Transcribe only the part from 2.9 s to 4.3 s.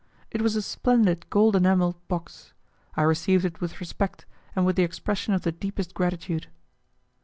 I received it with respect,